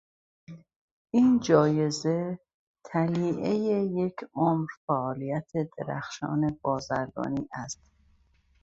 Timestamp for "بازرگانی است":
6.61-7.81